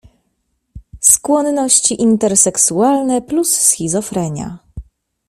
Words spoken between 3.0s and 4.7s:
plus schizofrenia.